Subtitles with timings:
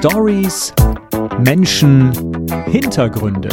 [0.00, 0.72] Stories,
[1.40, 2.10] Menschen,
[2.64, 3.50] Hintergründe.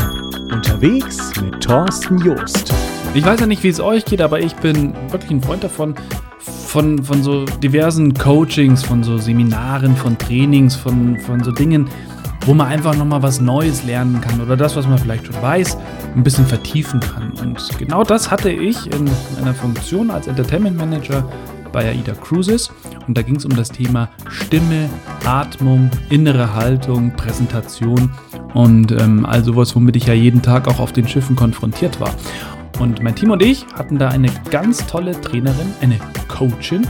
[0.49, 2.73] Unterwegs mit Thorsten Joost.
[3.13, 5.95] Ich weiß ja nicht, wie es euch geht, aber ich bin wirklich ein Freund davon,
[6.39, 11.89] von, von so diversen Coachings, von so Seminaren, von Trainings, von, von so Dingen,
[12.45, 15.77] wo man einfach nochmal was Neues lernen kann oder das, was man vielleicht schon weiß,
[16.15, 17.33] ein bisschen vertiefen kann.
[17.41, 19.09] Und genau das hatte ich in
[19.41, 21.29] einer Funktion als Entertainment Manager
[21.77, 22.71] bei AIDA Cruises
[23.07, 24.89] und da ging es um das Thema Stimme,
[25.25, 28.09] Atmung, innere Haltung, Präsentation
[28.55, 32.15] und ähm, all sowas, womit ich ja jeden Tag auch auf den Schiffen konfrontiert war.
[32.79, 36.87] Und mein Team und ich hatten da eine ganz tolle Trainerin, eine Coachin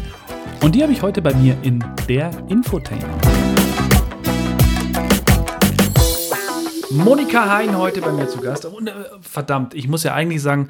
[0.64, 3.10] und die habe ich heute bei mir in der Infotainer.
[6.92, 8.66] Monika Hein heute bei mir zu Gast.
[8.66, 10.70] Und, äh, verdammt, ich muss ja eigentlich sagen,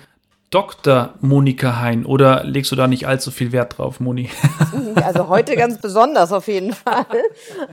[0.49, 1.13] Dr.
[1.19, 4.29] Monika Hein oder legst du da nicht allzu viel Wert drauf, Moni?
[4.95, 7.05] Also heute ganz besonders auf jeden Fall.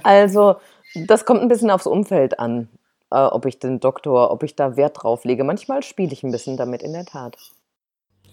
[0.03, 0.57] Also
[0.95, 2.69] das kommt ein bisschen aufs Umfeld an,
[3.11, 5.45] äh, ob ich den Doktor, ob ich da Wert drauf lege.
[5.45, 7.37] Manchmal spiele ich ein bisschen damit, in der Tat.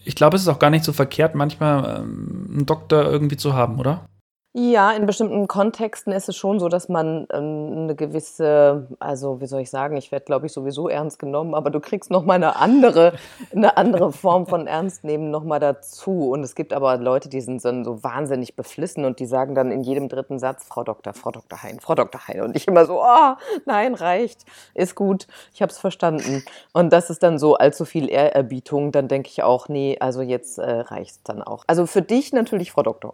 [0.03, 3.53] Ich glaube, es ist auch gar nicht so verkehrt, manchmal ähm, einen Doktor irgendwie zu
[3.53, 4.05] haben, oder?
[4.53, 9.45] Ja, in bestimmten Kontexten ist es schon so, dass man ähm, eine gewisse, also wie
[9.45, 12.33] soll ich sagen, ich werde, glaube ich, sowieso ernst genommen, aber du kriegst noch mal
[12.33, 13.13] eine andere,
[13.55, 16.31] eine andere Form von Ernst nehmen noch mal dazu.
[16.31, 19.83] Und es gibt aber Leute, die sind so wahnsinnig beflissen und die sagen dann in
[19.83, 21.63] jedem dritten Satz, Frau Doktor, Frau Dr.
[21.63, 22.27] Hein, Frau Dr.
[22.27, 22.41] Hein.
[22.41, 23.35] Und ich immer so, oh,
[23.65, 26.43] nein, reicht, ist gut, ich habe es verstanden.
[26.73, 30.59] Und das ist dann so allzu viel Ehrerbietung, dann denke ich auch, nee, also jetzt
[30.59, 31.63] äh, es dann auch.
[31.67, 33.13] Also für dich natürlich, Frau Doktor.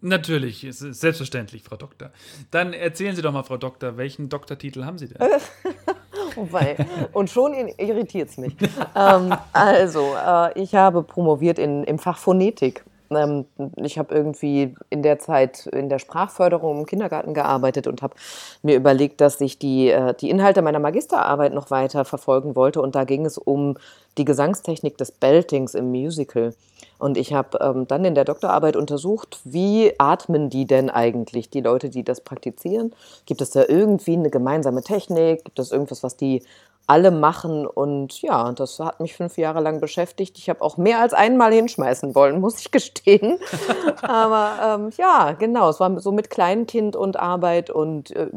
[0.00, 2.10] Natürlich, es ist selbstverständlich, Frau Doktor.
[2.50, 5.18] Dann erzählen Sie doch mal, Frau Doktor, welchen Doktortitel haben Sie denn?
[7.12, 8.56] und schon irritiert es mich.
[8.94, 12.84] ähm, also, äh, ich habe promoviert in, im Fach Phonetik.
[13.10, 18.14] Ähm, ich habe irgendwie in der Zeit in der Sprachförderung im Kindergarten gearbeitet und habe
[18.62, 22.82] mir überlegt, dass ich die, äh, die Inhalte meiner Magisterarbeit noch weiter verfolgen wollte.
[22.82, 23.76] Und da ging es um
[24.16, 26.54] die Gesangstechnik des Beltings im Musical.
[26.98, 31.60] Und ich habe ähm, dann in der Doktorarbeit untersucht, wie atmen die denn eigentlich, die
[31.60, 32.92] Leute, die das praktizieren?
[33.26, 35.44] Gibt es da irgendwie eine gemeinsame Technik?
[35.44, 36.42] Gibt es irgendwas, was die
[36.88, 37.66] alle machen.
[37.66, 40.38] Und ja, das hat mich fünf Jahre lang beschäftigt.
[40.38, 43.38] Ich habe auch mehr als einmal hinschmeißen wollen, muss ich gestehen.
[44.02, 48.28] Aber ähm, ja, genau, es war so mit Kleinkind und Arbeit und äh,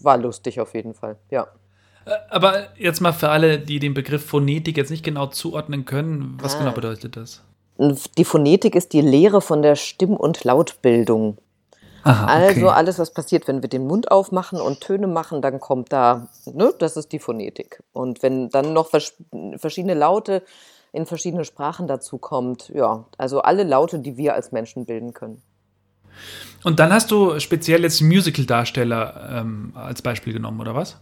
[0.00, 1.48] war lustig auf jeden Fall, ja.
[2.06, 6.38] Äh, aber jetzt mal für alle, die den Begriff Phonetik jetzt nicht genau zuordnen können,
[6.40, 6.58] was ah.
[6.60, 7.42] genau bedeutet das?
[7.78, 11.36] Die Phonetik ist die Lehre von der Stimm- und Lautbildung.
[12.06, 12.46] Aha, okay.
[12.46, 16.28] Also alles, was passiert, wenn wir den Mund aufmachen und Töne machen, dann kommt da,
[16.44, 17.82] ne, das ist die Phonetik.
[17.92, 19.14] Und wenn dann noch vers
[19.56, 20.44] verschiedene Laute
[20.92, 25.42] in verschiedene Sprachen dazu kommt, ja, also alle Laute, die wir als Menschen bilden können.
[26.64, 30.96] Und dann hast du speziell jetzt Musical-Darsteller ähm, als Beispiel genommen, oder was?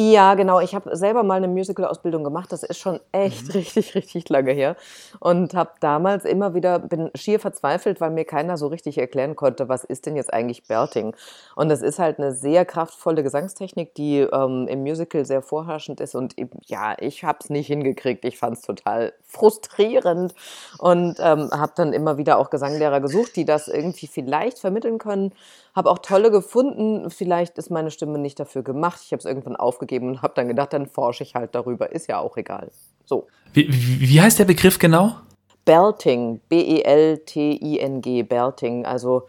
[0.00, 0.60] Ja, genau.
[0.60, 2.52] Ich habe selber mal eine Musical-Ausbildung gemacht.
[2.52, 3.50] Das ist schon echt mhm.
[3.50, 4.76] richtig, richtig lange her.
[5.18, 9.68] Und habe damals immer wieder, bin schier verzweifelt, weil mir keiner so richtig erklären konnte,
[9.68, 11.16] was ist denn jetzt eigentlich Belting?
[11.56, 16.14] Und das ist halt eine sehr kraftvolle Gesangstechnik, die ähm, im Musical sehr vorherrschend ist.
[16.14, 16.36] Und
[16.66, 18.24] ja, ich habe es nicht hingekriegt.
[18.24, 20.32] Ich fand es total frustrierend
[20.78, 25.32] und ähm, habe dann immer wieder auch Gesanglehrer gesucht, die das irgendwie vielleicht vermitteln können.
[25.74, 27.10] Habe auch tolle gefunden.
[27.10, 29.00] Vielleicht ist meine Stimme nicht dafür gemacht.
[29.04, 31.92] Ich habe es irgendwann aufgegeben und habe dann gedacht, dann forsche ich halt darüber.
[31.92, 32.70] Ist ja auch egal.
[33.04, 33.26] So.
[33.52, 35.16] Wie, wie, wie heißt der Begriff genau?
[35.64, 38.86] Belting, B-E-L-T-I-N-G, Belting.
[38.86, 39.26] Also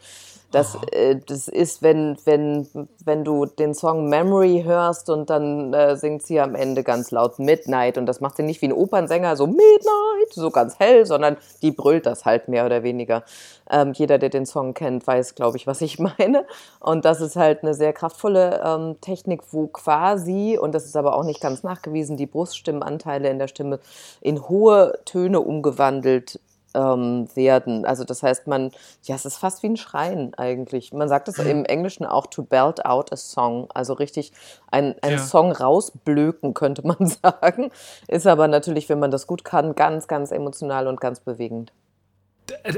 [0.52, 2.68] das, äh, das ist, wenn, wenn,
[3.04, 7.38] wenn du den Song Memory hörst und dann äh, singt sie am Ende ganz laut
[7.40, 11.38] Midnight und das macht sie nicht wie ein Opernsänger, so Midnight, so ganz hell, sondern
[11.62, 13.24] die brüllt das halt mehr oder weniger.
[13.70, 16.46] Ähm, jeder, der den Song kennt, weiß, glaube ich, was ich meine.
[16.80, 21.16] Und das ist halt eine sehr kraftvolle ähm, Technik, wo quasi, und das ist aber
[21.16, 23.80] auch nicht ganz nachgewiesen, die Bruststimmenanteile in der Stimme
[24.22, 26.40] in hohe Töne umgewandelt
[26.74, 27.86] ähm, werden.
[27.86, 28.72] Also das heißt, man,
[29.04, 30.94] ja, es ist fast wie ein Schreien eigentlich.
[30.94, 31.48] Man sagt es mhm.
[31.48, 34.32] im Englischen auch to belt out a song, also richtig
[34.72, 35.18] ein, ein ja.
[35.18, 37.72] Song rausblöken, könnte man sagen.
[38.08, 41.72] Ist aber natürlich, wenn man das gut kann, ganz, ganz emotional und ganz bewegend.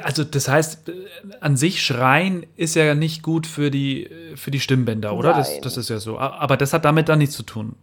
[0.04, 0.92] Also das heißt,
[1.40, 5.34] an sich schreien ist ja nicht gut für die, für die Stimmbänder, oder?
[5.34, 6.20] Das, das ist ja so.
[6.20, 7.76] Aber das hat damit dann nichts zu tun.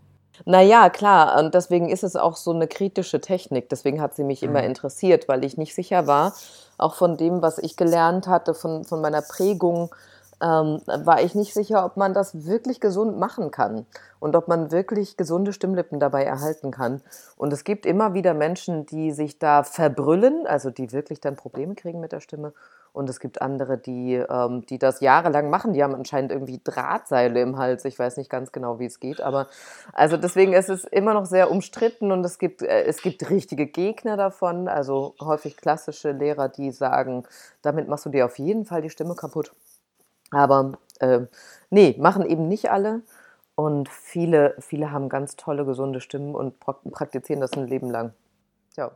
[0.45, 3.69] Naja, klar, und deswegen ist es auch so eine kritische Technik.
[3.69, 4.49] Deswegen hat sie mich mhm.
[4.49, 6.35] immer interessiert, weil ich nicht sicher war,
[6.77, 9.91] auch von dem, was ich gelernt hatte, von, von meiner Prägung,
[10.41, 13.87] ähm, war ich nicht sicher, ob man das wirklich gesund machen kann
[14.21, 17.03] und ob man wirklich gesunde Stimmlippen dabei erhalten kann.
[17.37, 21.75] Und es gibt immer wieder Menschen, die sich da verbrüllen, also die wirklich dann Probleme
[21.75, 22.53] kriegen mit der Stimme.
[22.93, 25.73] Und es gibt andere, die, ähm, die das jahrelang machen.
[25.73, 27.85] Die haben anscheinend irgendwie Drahtseile im Hals.
[27.85, 29.21] Ich weiß nicht ganz genau, wie es geht.
[29.21, 29.47] Aber
[29.93, 33.67] also deswegen ist es immer noch sehr umstritten und es gibt, äh, es gibt richtige
[33.67, 34.69] Gegner davon.
[34.69, 37.25] Also häufig klassische Lehrer, die sagen,
[37.63, 39.53] damit machst du dir auf jeden Fall die Stimme kaputt.
[40.31, 41.21] Aber äh,
[41.71, 43.03] nee, machen eben nicht alle.
[43.55, 48.13] Und viele, viele haben ganz tolle, gesunde Stimmen und praktizieren das ein Leben lang.
[48.77, 48.93] Ja.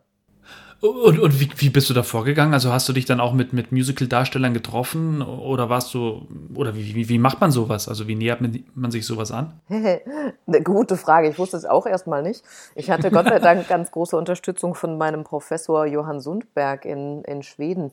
[0.80, 2.54] Und, und wie, wie, bist du da vorgegangen?
[2.54, 6.96] Also hast du dich dann auch mit, mit Musical-Darstellern getroffen oder warst du, oder wie,
[6.96, 7.88] wie, wie macht man sowas?
[7.88, 8.40] Also wie nähert
[8.74, 9.60] man sich sowas an?
[9.68, 11.28] Eine gute Frage.
[11.28, 12.44] Ich wusste es auch erstmal nicht.
[12.74, 17.44] Ich hatte Gott sei Dank ganz große Unterstützung von meinem Professor Johann Sundberg in, in
[17.44, 17.92] Schweden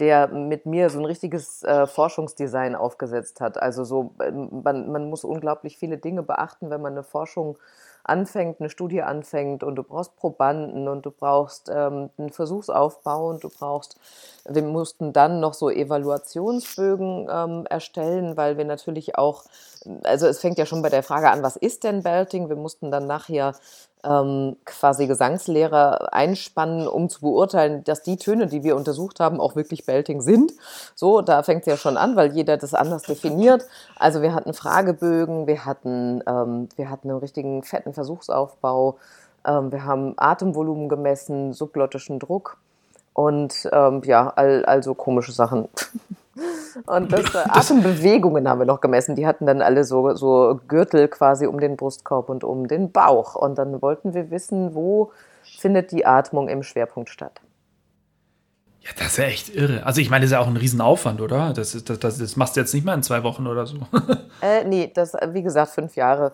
[0.00, 3.60] der mit mir so ein richtiges äh, Forschungsdesign aufgesetzt hat.
[3.60, 7.58] Also so, ähm, man, man muss unglaublich viele Dinge beachten, wenn man eine Forschung
[8.02, 13.44] anfängt, eine Studie anfängt und du brauchst Probanden und du brauchst ähm, einen Versuchsaufbau und
[13.44, 13.96] du brauchst,
[14.48, 19.44] wir mussten dann noch so Evaluationsbögen ähm, erstellen, weil wir natürlich auch,
[20.02, 22.48] also es fängt ja schon bei der Frage an, was ist denn Belting?
[22.48, 23.54] Wir mussten dann nachher
[24.04, 29.56] ähm, quasi Gesangslehrer einspannen, um zu beurteilen, dass die Töne, die wir untersucht haben, auch
[29.56, 30.52] wirklich Belting sind.
[30.94, 33.66] So, da fängt es ja schon an, weil jeder das anders definiert.
[33.96, 38.96] Also wir hatten Fragebögen, wir hatten, ähm, wir hatten einen richtigen fetten Versuchsaufbau,
[39.46, 42.58] ähm, wir haben Atemvolumen gemessen, subglottischen Druck
[43.12, 45.68] und ähm, ja, all, also komische Sachen.
[46.86, 49.16] Und das, äh, Atembewegungen haben wir noch gemessen.
[49.16, 53.34] Die hatten dann alle so, so Gürtel quasi um den Brustkorb und um den Bauch.
[53.34, 55.12] Und dann wollten wir wissen, wo
[55.58, 57.40] findet die Atmung im Schwerpunkt statt.
[58.80, 59.84] Ja, das ist ja echt irre.
[59.84, 61.52] Also ich meine, das ist ja auch ein Riesenaufwand, oder?
[61.52, 63.76] Das, ist, das, das, das machst du jetzt nicht mal in zwei Wochen oder so.
[64.40, 66.32] äh, nee, das, wie gesagt, fünf Jahre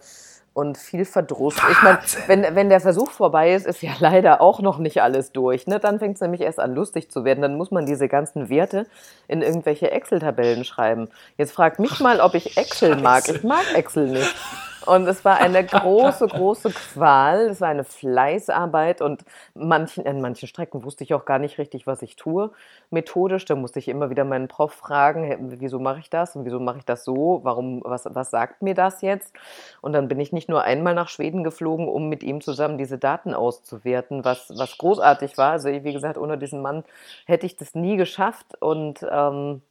[0.56, 1.56] und viel Verdruss.
[1.70, 1.98] Ich meine,
[2.28, 5.66] wenn, wenn der Versuch vorbei ist, ist ja leider auch noch nicht alles durch.
[5.66, 5.78] Ne?
[5.78, 7.42] Dann fängt es nämlich erst an, lustig zu werden.
[7.42, 8.86] Dann muss man diese ganzen Werte
[9.28, 11.08] in irgendwelche Excel-Tabellen schreiben.
[11.36, 13.28] Jetzt fragt mich mal, ob ich Excel mag.
[13.28, 14.34] Ich mag Excel nicht.
[14.86, 17.48] Und es war eine große, große Qual.
[17.48, 19.24] Es war eine Fleißarbeit und
[19.54, 22.50] manchen, in manchen Strecken wusste ich auch gar nicht richtig, was ich tue.
[22.90, 26.60] Methodisch, da musste ich immer wieder meinen Prof fragen, wieso mache ich das und wieso
[26.60, 27.40] mache ich das so?
[27.42, 29.34] Warum, was, was sagt mir das jetzt?
[29.80, 32.98] Und dann bin ich nicht nur einmal nach Schweden geflogen, um mit ihm zusammen diese
[32.98, 35.52] Daten auszuwerten, was, was großartig war.
[35.52, 36.84] Also wie gesagt, ohne diesen Mann
[37.26, 39.62] hätte ich das nie geschafft und ähm,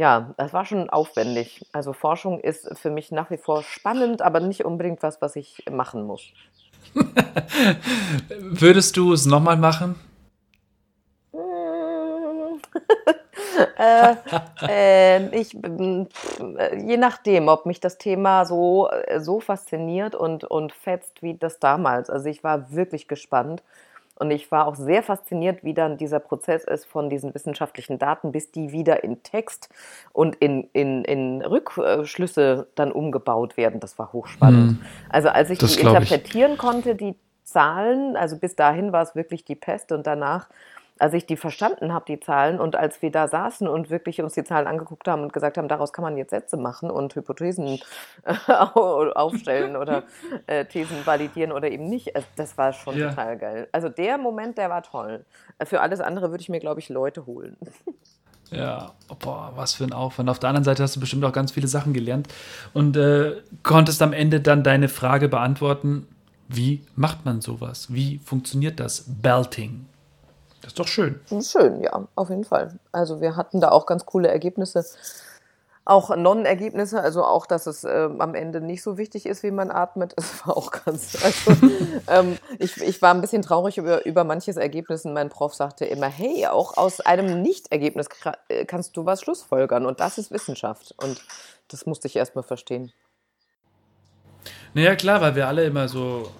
[0.00, 1.66] ja, das war schon aufwendig.
[1.72, 5.62] Also Forschung ist für mich nach wie vor spannend, aber nicht unbedingt was, was ich
[5.70, 6.22] machen muss.
[8.40, 9.96] Würdest du es nochmal machen?
[13.78, 14.14] äh,
[14.66, 21.20] äh, ich, je nachdem, ob mich das Thema so, äh, so fasziniert und, und fetzt
[21.20, 22.08] wie das damals.
[22.08, 23.62] Also ich war wirklich gespannt
[24.20, 28.32] und ich war auch sehr fasziniert, wie dann dieser Prozess ist von diesen wissenschaftlichen Daten,
[28.32, 29.70] bis die wieder in Text
[30.12, 33.80] und in, in, in Rückschlüsse dann umgebaut werden.
[33.80, 34.72] Das war hochspannend.
[34.72, 36.58] Mm, also als ich die interpretieren ich.
[36.58, 37.14] konnte, die
[37.44, 40.48] Zahlen, also bis dahin war es wirklich die Pest und danach
[41.00, 44.34] als ich die verstanden habe, die Zahlen, und als wir da saßen und wirklich uns
[44.34, 47.80] die Zahlen angeguckt haben und gesagt haben, daraus kann man jetzt Sätze machen und Hypothesen
[48.46, 50.02] aufstellen oder
[50.46, 53.08] äh, Thesen validieren oder eben nicht, das war schon ja.
[53.08, 53.68] total geil.
[53.72, 55.24] Also der Moment, der war toll.
[55.64, 57.56] Für alles andere würde ich mir, glaube ich, Leute holen.
[58.52, 60.28] Ja, boah, was für ein Aufwand.
[60.28, 62.26] Auf der anderen Seite hast du bestimmt auch ganz viele Sachen gelernt
[62.72, 66.08] und äh, konntest am Ende dann deine Frage beantworten,
[66.48, 67.94] wie macht man sowas?
[67.94, 69.86] Wie funktioniert das Belting?
[70.60, 71.20] Das ist doch schön.
[71.42, 72.78] Schön, ja, auf jeden Fall.
[72.92, 74.84] Also wir hatten da auch ganz coole Ergebnisse.
[75.86, 79.70] Auch Non-Ergebnisse, also auch, dass es äh, am Ende nicht so wichtig ist, wie man
[79.70, 81.16] atmet, das war auch ganz.
[81.24, 81.56] Also,
[82.08, 85.06] ähm, ich, ich war ein bisschen traurig über, über manches Ergebnis.
[85.06, 88.08] Und mein Prof sagte immer: Hey, auch aus einem Nicht-Ergebnis
[88.48, 89.86] äh, kannst du was schlussfolgern.
[89.86, 90.94] Und das ist Wissenschaft.
[91.02, 91.22] Und
[91.68, 92.92] das musste ich erstmal verstehen.
[94.74, 96.30] Naja, klar, weil wir alle immer so.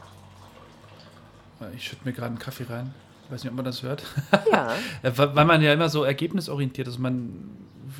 [1.74, 2.94] Ich schütte mir gerade einen Kaffee rein.
[3.30, 4.02] Ich weiß nicht, ob man das hört.
[4.50, 4.74] Ja.
[5.16, 6.98] Weil man ja immer so ergebnisorientiert ist.
[6.98, 7.48] Man,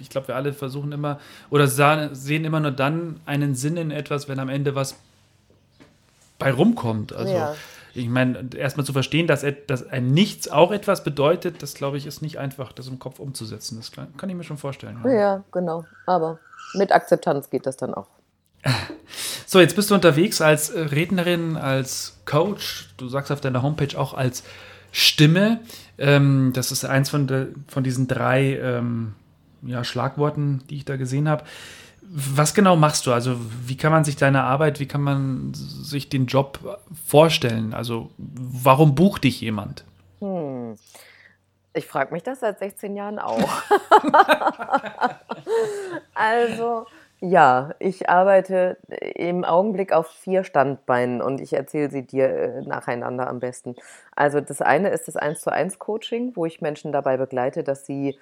[0.01, 1.21] ich glaube, wir alle versuchen immer
[1.51, 4.97] oder sehen immer nur dann einen Sinn in etwas, wenn am Ende was
[6.41, 7.13] bei rumkommt.
[7.13, 7.55] Also ja.
[7.95, 12.07] ich meine, erstmal zu verstehen, dass, dass ein Nichts auch etwas bedeutet, das glaube ich,
[12.07, 13.77] ist nicht einfach, das im Kopf umzusetzen.
[13.77, 14.99] Das kann, kann ich mir schon vorstellen.
[15.05, 15.13] Ja.
[15.13, 15.85] ja, genau.
[16.07, 16.41] Aber
[16.75, 18.09] mit Akzeptanz geht das dann auch.
[19.47, 22.89] So, jetzt bist du unterwegs als Rednerin, als Coach.
[22.99, 24.45] Du sagst auf deiner Homepage auch als
[24.93, 25.61] Stimme.
[25.99, 29.15] Ähm, das ist eins von, de, von diesen drei ähm,
[29.63, 31.45] ja, Schlagworten, die ich da gesehen habe.
[32.03, 33.13] was genau machst du?
[33.13, 37.75] Also, wie kann man sich deine Arbeit, wie kann man sich den Job vorstellen?
[37.75, 39.85] Also, warum bucht dich jemand?
[40.21, 40.75] Hm.
[41.73, 43.49] Ich frage mich das seit 16 Jahren auch.
[46.15, 46.87] also,
[47.21, 48.79] ja, ich arbeite
[49.15, 53.77] im Augenblick auf vier Standbeinen und ich erzähle sie dir äh, nacheinander am besten.
[54.17, 57.85] Also das eine ist das 1 zu 1 Coaching, wo ich Menschen dabei begleite, dass
[57.85, 58.19] sie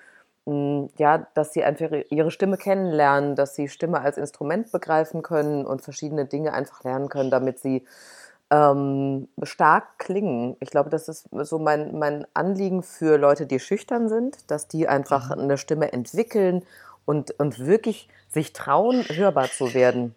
[0.47, 5.67] hm, ja, dass sie einfach ihre Stimme kennenlernen, dass sie Stimme als Instrument begreifen können
[5.67, 7.85] und verschiedene Dinge einfach lernen können, damit sie
[8.51, 10.57] ähm, stark klingen.
[10.61, 14.89] Ich glaube, das ist so mein, mein Anliegen für Leute, die schüchtern sind, dass die
[14.89, 15.43] einfach mhm.
[15.43, 16.65] eine Stimme entwickeln
[17.05, 20.15] und, und wirklich sich trauen, hörbar zu werden.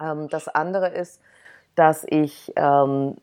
[0.00, 1.20] Ähm, das andere ist,
[1.74, 3.16] dass ich ähm,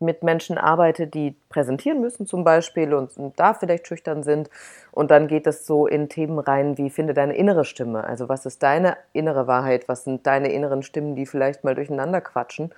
[0.00, 4.48] mit Menschen arbeite, die präsentieren müssen zum Beispiel und, und, da vielleicht schüchtern sind.
[4.92, 8.04] Und dann geht es so in Themen rein wie finde deine innere Stimme.
[8.04, 9.88] Also was ist deine innere Wahrheit?
[9.88, 12.72] Was sind deine inneren Stimmen, die vielleicht mal durcheinander quatschen?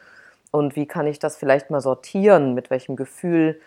[0.51, 2.55] Und wie kann ich das vielleicht mal sortieren?
[2.55, 3.61] Mit welchem Gefühl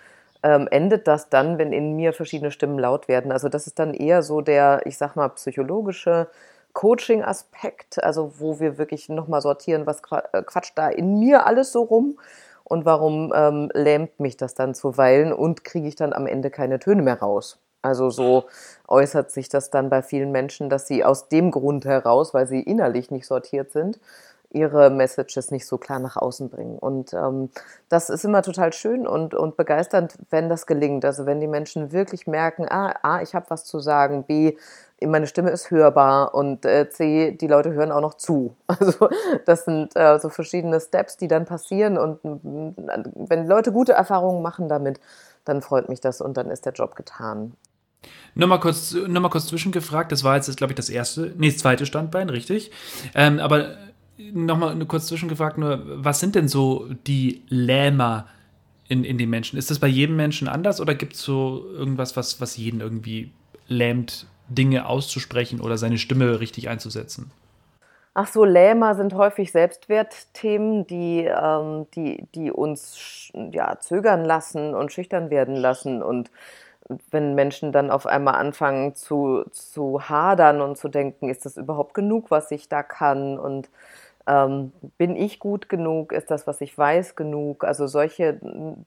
[0.44, 3.32] ähm, endet das dann, wenn in mir verschiedene Stimmen laut werden.
[3.32, 6.28] Also das ist dann eher so der, ich sag mal, psychologische
[6.74, 10.02] Coaching-Aspekt, also wo wir wirklich nochmal sortieren, was
[10.32, 12.20] äh, quatscht da in mir alles so rum
[12.64, 16.80] und warum ähm, lähmt mich das dann zuweilen und kriege ich dann am Ende keine
[16.80, 17.60] Töne mehr raus.
[17.82, 18.46] Also so
[18.88, 22.62] äußert sich das dann bei vielen Menschen, dass sie aus dem Grund heraus, weil sie
[22.62, 24.00] innerlich nicht sortiert sind,
[24.50, 26.78] ihre Messages nicht so klar nach außen bringen.
[26.80, 27.50] Und ähm,
[27.90, 31.04] das ist immer total schön und, und begeisternd, wenn das gelingt.
[31.04, 34.56] Also wenn die Menschen wirklich merken, ah, A, ich habe was zu sagen, B,
[35.06, 38.56] meine Stimme ist hörbar und äh, C, die Leute hören auch noch zu.
[38.68, 39.10] Also
[39.46, 44.70] das sind äh, so verschiedene Steps, die dann passieren und wenn Leute gute Erfahrungen machen
[44.70, 45.00] damit,
[45.46, 47.54] dann freut mich das und dann ist der Job getan.
[48.36, 51.50] Nur mal kurz, nur mal kurz zwischengefragt, das war jetzt, glaube ich, das erste, nee,
[51.50, 52.72] das zweite Standbein, richtig.
[53.16, 53.78] Ähm, aber
[54.18, 58.28] nochmal kurz zwischengefragt, nur, was sind denn so die Lähmer
[58.88, 59.58] in, in den Menschen?
[59.58, 63.32] Ist das bei jedem Menschen anders oder gibt es so irgendwas, was, was jeden irgendwie
[63.68, 67.32] lähmt, Dinge auszusprechen oder seine Stimme richtig einzusetzen?
[68.20, 74.92] Ach so, Lähmer sind häufig Selbstwertthemen, die, ähm, die, die uns ja, zögern lassen und
[74.92, 76.02] schüchtern werden lassen.
[76.02, 76.32] Und
[77.12, 81.94] wenn Menschen dann auf einmal anfangen zu, zu hadern und zu denken, ist das überhaupt
[81.94, 83.38] genug, was ich da kann?
[83.38, 83.70] Und
[84.28, 86.12] ähm, bin ich gut genug?
[86.12, 87.64] Ist das, was ich weiß, genug?
[87.64, 88.40] Also solche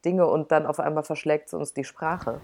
[0.04, 2.40] Dinge und dann auf einmal verschlägt es uns die Sprache.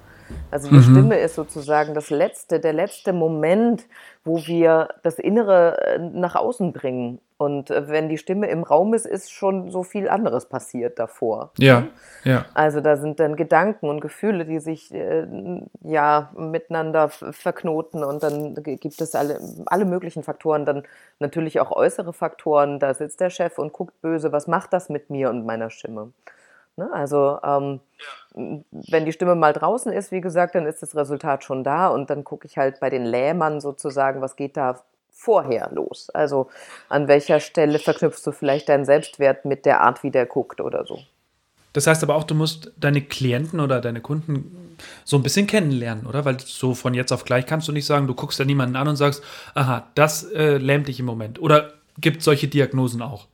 [0.50, 0.82] Also die mhm.
[0.82, 3.86] Stimme ist sozusagen das letzte, der letzte Moment,
[4.26, 7.20] wo wir das Innere äh, nach außen bringen.
[7.38, 11.52] Und äh, wenn die Stimme im Raum ist, ist schon so viel anderes passiert davor.
[11.58, 11.84] Ja,
[12.24, 12.46] ja.
[12.54, 15.26] Also da sind dann Gedanken und Gefühle, die sich äh,
[15.82, 20.82] ja miteinander verknoten und dann gibt es alle, alle möglichen Faktoren, dann
[21.20, 22.80] natürlich auch äußere Faktoren.
[22.80, 26.12] Da sitzt der Chef und guckt böse, was macht das mit mir und meiner Stimme?
[26.76, 26.90] Ne?
[26.92, 27.80] Also ähm,
[28.34, 28.60] ja.
[28.70, 32.10] wenn die Stimme mal draußen ist, wie gesagt, dann ist das Resultat schon da und
[32.10, 34.80] dann gucke ich halt bei den Lähmern sozusagen, was geht da
[35.10, 36.10] vorher los?
[36.10, 36.48] Also
[36.88, 40.84] an welcher Stelle verknüpfst du vielleicht deinen Selbstwert mit der Art, wie der guckt oder
[40.84, 41.00] so?
[41.72, 46.06] Das heißt aber auch, du musst deine Klienten oder deine Kunden so ein bisschen kennenlernen,
[46.06, 46.24] oder?
[46.24, 48.88] Weil so von jetzt auf gleich kannst du nicht sagen, du guckst da niemanden an
[48.88, 49.22] und sagst,
[49.54, 51.38] aha, das äh, lähmt dich im Moment.
[51.38, 53.26] Oder gibt es solche Diagnosen auch?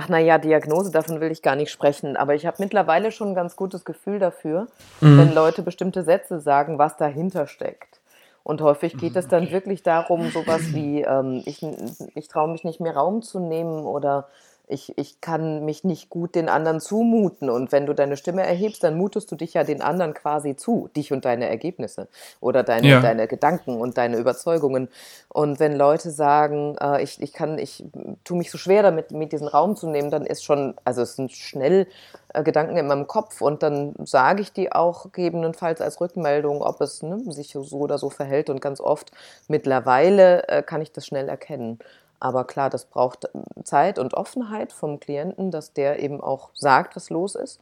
[0.00, 2.16] Ach naja, Diagnose, davon will ich gar nicht sprechen.
[2.16, 4.68] Aber ich habe mittlerweile schon ein ganz gutes Gefühl dafür,
[5.00, 5.18] mhm.
[5.18, 7.98] wenn Leute bestimmte Sätze sagen, was dahinter steckt.
[8.44, 11.66] Und häufig geht es dann wirklich darum, sowas wie, ähm, ich,
[12.14, 14.28] ich traue mich nicht mehr Raum zu nehmen oder
[14.68, 17.50] ich, ich kann mich nicht gut den anderen zumuten.
[17.50, 20.88] Und wenn du deine Stimme erhebst, dann mutest du dich ja den anderen quasi zu,
[20.94, 22.08] dich und deine Ergebnisse
[22.40, 23.00] oder deine, ja.
[23.00, 24.88] deine Gedanken und deine Überzeugungen.
[25.28, 27.84] Und wenn Leute sagen, äh, ich, ich kann, ich
[28.24, 31.16] tue mich so schwer damit, mit diesen Raum zu nehmen, dann ist schon, also es
[31.16, 31.86] sind schnell
[32.34, 36.80] äh, Gedanken in meinem Kopf und dann sage ich die auch gegebenenfalls als Rückmeldung, ob
[36.80, 38.50] es ne, sich so oder so verhält.
[38.50, 39.10] Und ganz oft
[39.48, 41.78] mittlerweile äh, kann ich das schnell erkennen.
[42.20, 46.96] Aber klar, das braucht ähm, Zeit und Offenheit vom Klienten, dass der eben auch sagt,
[46.96, 47.60] was los ist.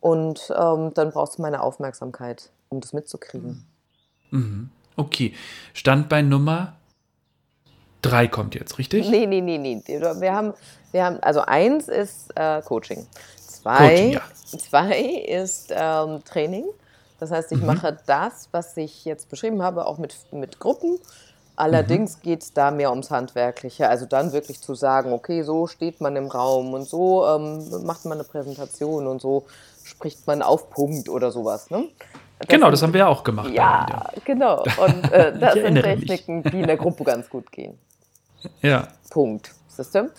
[0.00, 3.64] Und ähm, dann brauchst du meine Aufmerksamkeit, um das mitzukriegen.
[4.30, 4.70] Mhm.
[4.96, 5.34] Okay.
[5.74, 6.76] Standbein Nummer
[8.02, 9.08] drei kommt jetzt, richtig?
[9.08, 9.82] Nee, nee, nee, nee.
[9.86, 10.54] Wir haben,
[10.92, 13.06] wir haben also eins ist äh, Coaching.
[13.36, 14.22] Zwei, Coaching, ja.
[14.58, 16.64] zwei ist ähm, Training.
[17.18, 17.66] Das heißt, ich mhm.
[17.66, 20.98] mache das, was ich jetzt beschrieben habe, auch mit, mit Gruppen
[21.58, 22.22] Allerdings mhm.
[22.22, 23.88] geht es da mehr ums Handwerkliche.
[23.88, 28.04] Also dann wirklich zu sagen, okay, so steht man im Raum und so ähm, macht
[28.04, 29.44] man eine Präsentation und so
[29.82, 31.68] spricht man auf Punkt oder sowas.
[31.70, 31.88] Ne?
[32.38, 33.50] Das genau, das haben wir ja auch gemacht.
[33.50, 34.62] Ja, genau.
[34.76, 36.52] Und äh, das sind Techniken, mich.
[36.52, 37.76] die in der Gruppe ganz gut gehen.
[38.62, 38.86] Ja.
[39.10, 39.52] Punkt.
[39.66, 40.10] System.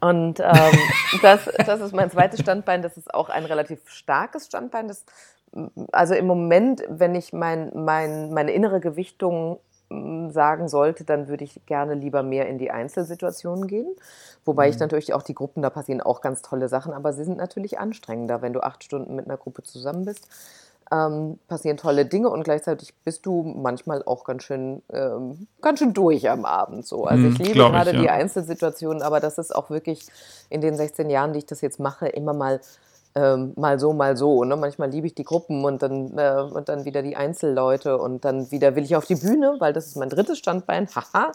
[0.00, 0.78] Und ähm,
[1.22, 2.82] das, das ist mein zweites Standbein.
[2.82, 4.88] Das ist auch ein relativ starkes Standbein.
[4.88, 5.04] Das,
[5.92, 9.60] also im Moment, wenn ich mein, mein, meine innere Gewichtung
[10.30, 13.88] sagen sollte, dann würde ich gerne lieber mehr in die Einzelsituationen gehen.
[14.44, 14.74] Wobei mhm.
[14.74, 17.78] ich natürlich auch die Gruppen, da passieren auch ganz tolle Sachen, aber sie sind natürlich
[17.78, 20.28] anstrengender, wenn du acht Stunden mit einer Gruppe zusammen bist
[20.92, 25.92] ähm, passieren tolle Dinge und gleichzeitig bist du manchmal auch ganz schön, ähm, ganz schön
[25.92, 26.86] durch am Abend.
[26.86, 27.04] So.
[27.04, 28.00] Also ich hm, liebe gerade ja.
[28.00, 30.06] die Einzelsituationen, aber das ist auch wirklich
[30.48, 32.60] in den 16 Jahren, die ich das jetzt mache, immer mal
[33.14, 34.44] ähm, mal so, mal so.
[34.44, 34.56] Ne?
[34.56, 38.50] Manchmal liebe ich die Gruppen und dann, äh, und dann wieder die Einzelleute und dann
[38.52, 40.88] wieder will ich auf die Bühne, weil das ist mein drittes Standbein.
[40.94, 41.32] Haha.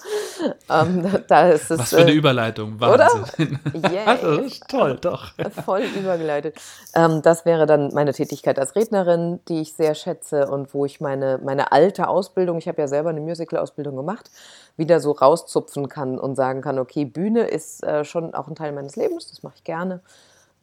[0.70, 2.80] ähm, da ist es, Was für eine äh, Überleitung.
[2.80, 3.60] Wahnsinn.
[3.74, 3.92] Oder?
[3.92, 4.42] Yeah.
[4.70, 5.34] toll, doch.
[5.66, 6.56] Voll übergeleitet.
[6.96, 11.02] Ähm, das wäre dann meine Tätigkeit als Rednerin, die ich sehr schätze und wo ich
[11.02, 14.32] meine, meine alte Ausbildung, ich habe ja selber eine Musical-Ausbildung gemacht,
[14.78, 18.72] wieder so rauszupfen kann und sagen kann, okay, Bühne ist äh, schon auch ein Teil
[18.72, 20.02] meines Lebens, das mache ich gerne.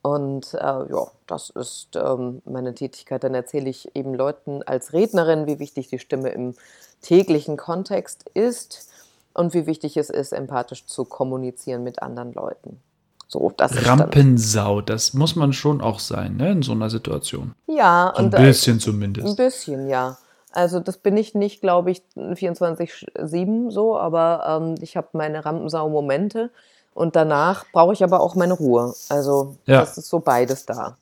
[0.02, 3.22] Und äh, ja, das ist ähm, meine Tätigkeit.
[3.22, 6.54] Dann erzähle ich eben Leuten als Rednerin, wie wichtig die Stimme im
[7.00, 8.88] täglichen Kontext ist
[9.32, 12.80] und wie wichtig es ist, empathisch zu kommunizieren mit anderen Leuten.
[13.28, 17.54] So, das Rampensau, das muss man schon auch sein, ne, in so einer Situation.
[17.66, 19.26] Ja, so ein äh, bisschen äh, zumindest.
[19.26, 20.18] Ein bisschen, ja.
[20.50, 26.50] Also das bin ich nicht, glaube ich, 24-7 so, aber ähm, ich habe meine Rampensau-Momente.
[26.94, 28.94] Und danach brauche ich aber auch meine Ruhe.
[29.08, 29.80] Also ja.
[29.80, 30.96] das ist so beides da.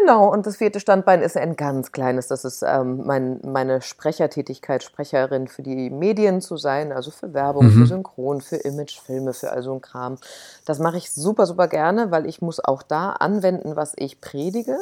[0.00, 2.26] Genau, und das vierte Standbein ist ein ganz kleines.
[2.26, 7.66] Das ist ähm, mein, meine Sprechertätigkeit, Sprecherin für die Medien zu sein, also für Werbung,
[7.66, 7.70] mhm.
[7.70, 10.18] für Synchron, für Imagefilme, für all so ein Kram.
[10.64, 14.76] Das mache ich super, super gerne, weil ich muss auch da anwenden, was ich predige,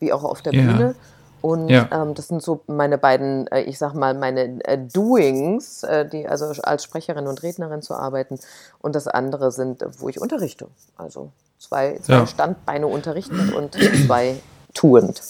[0.00, 0.62] wie auch auf der ja.
[0.62, 0.96] Bühne.
[1.40, 1.88] Und ja.
[1.92, 6.26] ähm, das sind so meine beiden, äh, ich sag mal, meine äh, Doings, äh, die
[6.26, 8.38] also als Sprecherin und Rednerin zu arbeiten.
[8.80, 10.68] Und das andere sind, wo ich unterrichte.
[10.96, 12.26] Also zwei, zwei ja.
[12.26, 13.74] Standbeine unterrichten und
[14.06, 14.36] zwei
[14.74, 15.22] tuend.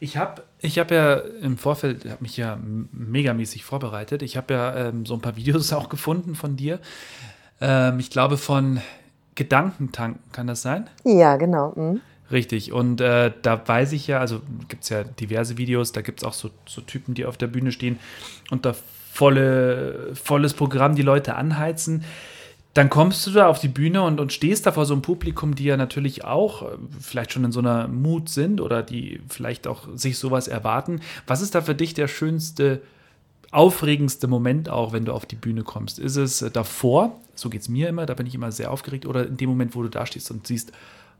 [0.00, 2.58] Ich habe ich hab ja im Vorfeld, habe mich ja
[2.92, 4.22] megamäßig vorbereitet.
[4.22, 6.80] Ich habe ja ähm, so ein paar Videos auch gefunden von dir.
[7.60, 8.80] Ähm, ich glaube von
[9.34, 10.88] Gedankentanken, kann das sein?
[11.04, 11.72] Ja, genau.
[11.74, 12.00] Mhm.
[12.34, 16.20] Richtig, und äh, da weiß ich ja, also gibt es ja diverse Videos, da gibt
[16.20, 18.00] es auch so, so Typen, die auf der Bühne stehen
[18.50, 18.74] und da
[19.12, 22.02] volle, volles Programm die Leute anheizen.
[22.74, 25.54] Dann kommst du da auf die Bühne und, und stehst da vor so einem Publikum,
[25.54, 29.68] die ja natürlich auch äh, vielleicht schon in so einer Mut sind oder die vielleicht
[29.68, 31.02] auch sich sowas erwarten.
[31.28, 32.82] Was ist da für dich der schönste,
[33.52, 36.00] aufregendste Moment auch, wenn du auf die Bühne kommst?
[36.00, 39.06] Ist es äh, davor, so geht es mir immer, da bin ich immer sehr aufgeregt,
[39.06, 40.72] oder in dem Moment, wo du da stehst und siehst,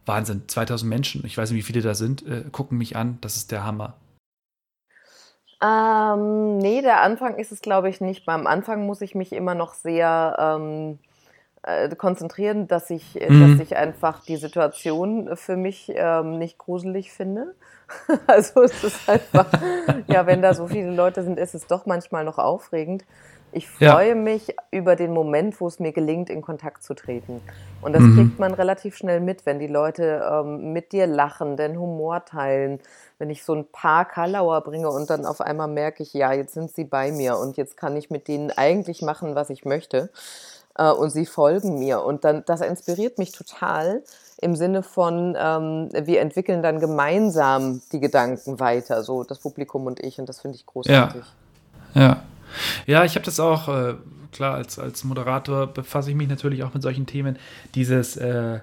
[0.07, 3.37] Wahnsinn, 2000 Menschen, ich weiß nicht, wie viele da sind, äh, gucken mich an, das
[3.37, 3.95] ist der Hammer.
[5.62, 8.27] Ähm, nee, der Anfang ist es, glaube ich, nicht.
[8.27, 10.99] Beim Anfang muss ich mich immer noch sehr ähm,
[11.62, 13.57] äh, konzentrieren, dass ich, mhm.
[13.57, 17.55] dass ich einfach die Situation für mich ähm, nicht gruselig finde.
[18.27, 19.47] also es ist einfach,
[20.07, 23.05] ja, wenn da so viele Leute sind, ist es doch manchmal noch aufregend.
[23.55, 24.14] Ich freue ja.
[24.14, 27.40] mich über den Moment, wo es mir gelingt, in Kontakt zu treten.
[27.81, 28.17] Und das mhm.
[28.17, 32.81] kriegt man relativ schnell mit, wenn die Leute ähm, mit dir lachen, den Humor teilen.
[33.19, 36.55] Wenn ich so ein paar Kalauer bringe und dann auf einmal merke ich, ja, jetzt
[36.55, 40.11] sind sie bei mir und jetzt kann ich mit denen eigentlich machen, was ich möchte.
[40.77, 42.03] Äh, und sie folgen mir.
[42.03, 44.03] Und dann, das inspiriert mich total
[44.40, 50.01] im Sinne von, ähm, wir entwickeln dann gemeinsam die Gedanken weiter, so das Publikum und
[50.01, 50.19] ich.
[50.19, 51.23] Und das finde ich großartig.
[51.95, 52.03] Ja.
[52.03, 52.23] ja.
[52.87, 53.95] Ja, ich habe das auch, äh,
[54.33, 57.38] klar, als, als Moderator befasse ich mich natürlich auch mit solchen Themen.
[57.75, 58.61] Dieses, äh,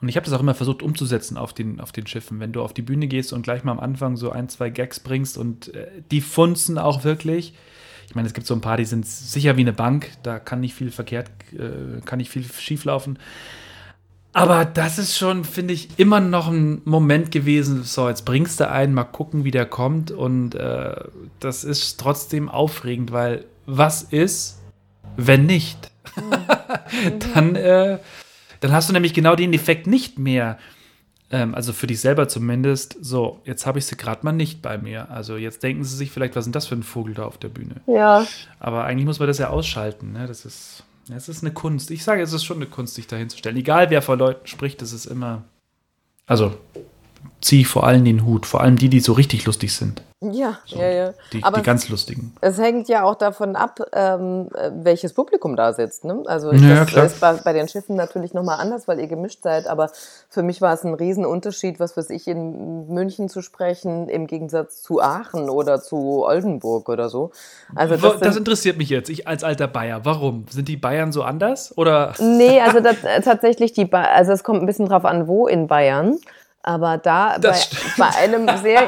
[0.00, 2.40] und ich habe das auch immer versucht umzusetzen auf den, auf den Schiffen.
[2.40, 5.00] Wenn du auf die Bühne gehst und gleich mal am Anfang so ein, zwei Gags
[5.00, 7.54] bringst und äh, die funzen auch wirklich.
[8.08, 10.60] Ich meine, es gibt so ein paar, die sind sicher wie eine Bank, da kann
[10.60, 13.18] nicht viel verkehrt, äh, kann nicht viel schieflaufen.
[14.32, 17.82] Aber das ist schon, finde ich, immer noch ein Moment gewesen.
[17.82, 20.10] So, jetzt bringst du einen, mal gucken, wie der kommt.
[20.10, 20.96] Und äh,
[21.40, 24.60] das ist trotzdem aufregend, weil was ist,
[25.16, 25.90] wenn nicht?
[26.16, 27.18] Mhm.
[27.34, 27.98] dann, äh,
[28.60, 30.58] dann hast du nämlich genau den Effekt nicht mehr.
[31.30, 32.96] Ähm, also für dich selber zumindest.
[33.00, 35.10] So, jetzt habe ich sie gerade mal nicht bei mir.
[35.10, 37.38] Also jetzt denken sie sich vielleicht, was ist denn das für ein Vogel da auf
[37.38, 37.76] der Bühne?
[37.86, 38.26] Ja.
[38.58, 40.12] Aber eigentlich muss man das ja ausschalten.
[40.12, 40.26] Ne?
[40.26, 40.84] Das ist.
[41.14, 41.90] Es ist eine Kunst.
[41.90, 43.56] Ich sage, es ist schon eine Kunst, sich da hinzustellen.
[43.56, 45.44] Egal, wer vor Leuten spricht, es ist immer.
[46.26, 46.58] Also,
[47.40, 48.46] ziehe ich vor allem den Hut.
[48.46, 50.02] Vor allem die, die so richtig lustig sind.
[50.20, 51.14] Ja, so, ja, ja.
[51.32, 52.34] Die, Aber die ganz lustigen.
[52.40, 56.04] Es hängt ja auch davon ab, ähm, welches Publikum da sitzt.
[56.04, 56.24] Ne?
[56.26, 57.04] Also ja, das klar.
[57.04, 59.68] ist bei, bei, den Schiffen natürlich nochmal anders, weil ihr gemischt seid.
[59.68, 59.92] Aber
[60.28, 64.82] für mich war es ein Riesenunterschied, was weiß ich, in München zu sprechen, im Gegensatz
[64.82, 67.30] zu Aachen oder zu Oldenburg oder so.
[67.76, 70.04] Also das, das interessiert mich jetzt, ich als alter Bayer.
[70.04, 70.46] Warum?
[70.50, 71.72] Sind die Bayern so anders?
[71.78, 72.14] Oder?
[72.18, 75.68] Nee, also das, tatsächlich, die ba also es kommt ein bisschen drauf an, wo in
[75.68, 76.18] Bayern.
[76.68, 77.56] Aber da bei,
[77.96, 78.82] bei, einem sehr,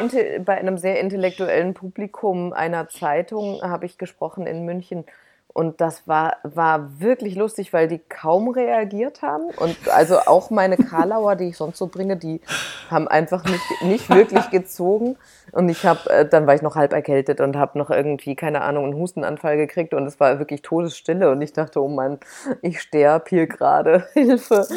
[0.45, 5.07] bei einem sehr intellektuellen Publikum einer Zeitung habe ich gesprochen in München.
[5.55, 9.45] Und das war, war wirklich lustig, weil die kaum reagiert haben.
[9.57, 12.43] Und also auch meine Karlauer, die ich sonst so bringe, die
[12.91, 15.17] haben einfach nicht, nicht wirklich gezogen.
[15.53, 18.61] Und ich habe, äh, dann war ich noch halb erkältet und habe noch irgendwie, keine
[18.61, 19.95] Ahnung, einen Hustenanfall gekriegt.
[19.95, 21.31] Und es war wirklich Todesstille.
[21.31, 22.19] Und ich dachte, oh Mann,
[22.61, 24.07] ich sterbe hier gerade.
[24.13, 24.69] Hilfe.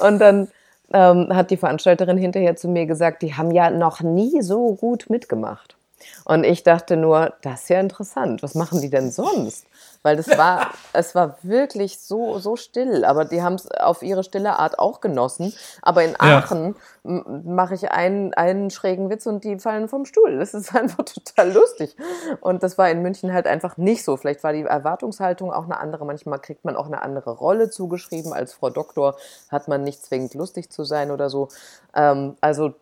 [0.00, 0.46] Und dann
[0.92, 5.08] ähm, hat die Veranstalterin hinterher zu mir gesagt, die haben ja noch nie so gut
[5.08, 5.76] mitgemacht.
[6.24, 8.42] Und ich dachte nur, das ist ja interessant.
[8.42, 9.66] Was machen die denn sonst?
[10.02, 13.04] Weil das war, es war wirklich so, so still.
[13.04, 15.54] Aber die haben es auf ihre stille Art auch genossen.
[15.80, 17.24] Aber in Aachen ja.
[17.44, 20.38] mache ich einen, einen schrägen Witz und die fallen vom Stuhl.
[20.38, 21.96] Das ist einfach total lustig.
[22.40, 24.16] Und das war in München halt einfach nicht so.
[24.16, 26.04] Vielleicht war die Erwartungshaltung auch eine andere.
[26.04, 28.32] Manchmal kriegt man auch eine andere Rolle zugeschrieben.
[28.32, 29.16] Als Frau Doktor
[29.50, 31.48] hat man nicht zwingend lustig zu sein oder so.
[31.94, 32.74] Ähm, also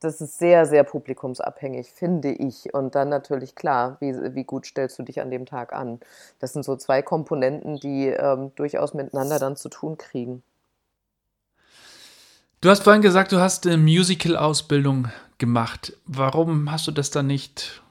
[0.00, 2.72] das ist sehr, sehr publikumsabhängig, finde ich.
[2.74, 6.00] Und dann natürlich klar, wie, wie gut stellst du dich an dem Tag an.
[6.38, 10.42] Das sind so zwei Komponenten, die ähm, durchaus miteinander dann zu tun kriegen.
[12.60, 15.92] Du hast vorhin gesagt, du hast eine Musical-Ausbildung gemacht.
[16.06, 17.82] Warum hast du das dann nicht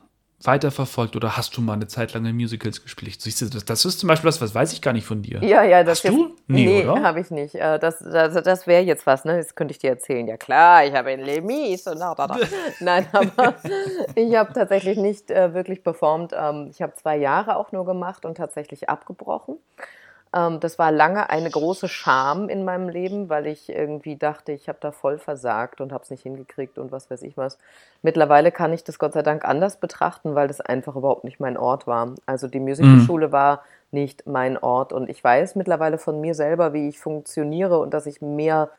[0.47, 3.21] weiterverfolgt oder hast du mal eine Zeit lang in Musicals gespielt?
[3.21, 5.43] Siehst du, das, das ist zum Beispiel was, was weiß ich gar nicht von dir.
[5.43, 6.35] Ja, ja, das hast du?
[6.47, 7.55] Nee, nee habe ich nicht.
[7.55, 9.37] Äh, das, das, das wäre jetzt was, ne?
[9.37, 10.27] Das könnte ich dir erzählen.
[10.27, 12.37] Ja klar, ich habe in Lemis und da, da, da.
[12.79, 13.55] Nein, aber
[14.15, 16.33] ich habe tatsächlich nicht äh, wirklich performt.
[16.37, 19.57] Ähm, ich habe zwei Jahre auch nur gemacht und tatsächlich abgebrochen.
[20.35, 24.67] Ähm, das war lange eine große Scham in meinem Leben, weil ich irgendwie dachte, ich
[24.67, 27.57] habe da voll versagt und habe es nicht hingekriegt und was weiß ich was.
[28.01, 31.57] Mittlerweile kann ich das Gott sei Dank anders betrachten, weil das einfach überhaupt nicht mein
[31.57, 32.13] Ort war.
[32.25, 33.31] Also die Musicalschule mhm.
[33.31, 37.93] war nicht mein Ort und ich weiß mittlerweile von mir selber, wie ich funktioniere und
[37.93, 38.69] dass ich mehr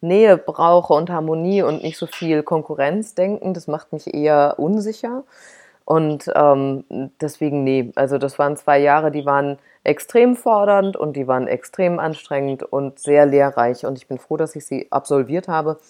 [0.00, 3.52] Nähe brauche und Harmonie und nicht so viel Konkurrenzdenken.
[3.52, 5.24] Das macht mich eher unsicher.
[5.90, 6.84] Und ähm,
[7.20, 11.98] deswegen, nee, also das waren zwei Jahre, die waren extrem fordernd und die waren extrem
[11.98, 13.84] anstrengend und sehr lehrreich.
[13.84, 15.80] Und ich bin froh, dass ich sie absolviert habe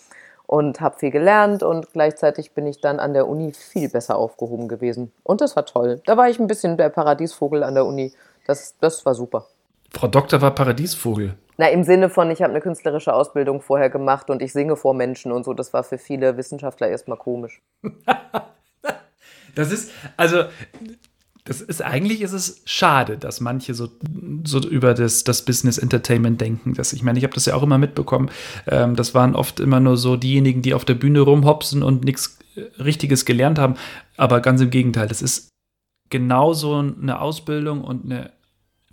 [0.47, 4.69] und habe viel gelernt und gleichzeitig bin ich dann an der Uni viel besser aufgehoben
[4.69, 5.13] gewesen.
[5.23, 6.01] Und das war toll.
[6.07, 8.15] Da war ich ein bisschen der Paradiesvogel an der Uni.
[8.47, 9.49] Das, das war super.
[9.91, 11.35] Frau Doktor war Paradiesvogel.
[11.59, 14.95] Na, im Sinne von, ich habe eine künstlerische Ausbildung vorher gemacht und ich singe vor
[14.95, 15.53] Menschen und so.
[15.53, 17.61] Das war für viele Wissenschaftler erstmal komisch.
[19.55, 20.45] das ist, also,
[21.45, 23.89] das ist eigentlich ist es schade, dass manche so,
[24.45, 26.75] so über das, das Business Entertainment denken.
[26.75, 28.31] Das, ich meine, ich habe das ja auch immer mitbekommen.
[28.67, 32.39] Ähm, das waren oft immer nur so diejenigen, die auf der Bühne rumhopsen und nichts
[32.55, 33.75] äh, Richtiges gelernt haben.
[34.17, 35.49] Aber ganz im Gegenteil, das ist
[36.11, 38.33] genauso eine Ausbildung und eine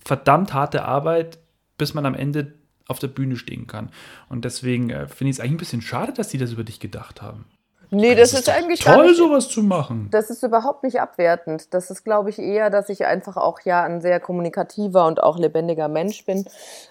[0.04, 1.40] verdammt harte Arbeit,
[1.78, 2.54] bis man am Ende
[2.88, 3.90] auf der Bühne stehen kann.
[4.30, 6.80] Und deswegen äh, finde ich es eigentlich ein bisschen schade, dass die das über dich
[6.80, 7.46] gedacht haben.
[7.90, 10.10] Nee, das, das ist, ist eigentlich toll, nicht, sowas zu machen.
[10.12, 11.74] Das ist überhaupt nicht abwertend.
[11.74, 15.38] Das ist, glaube ich, eher, dass ich einfach auch ja ein sehr kommunikativer und auch
[15.38, 16.46] lebendiger Mensch bin.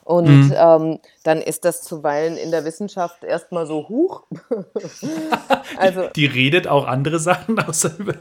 [0.04, 0.54] Und mhm.
[0.56, 4.24] ähm, dann ist das zuweilen in der Wissenschaft erstmal so hoch.
[5.78, 8.14] also, die, die, redet auch andere Sachen außer über